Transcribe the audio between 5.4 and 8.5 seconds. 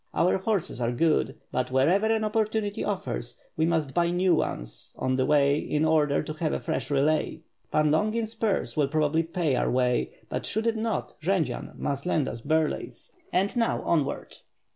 in order to have a fresh relay." "Pan Longin's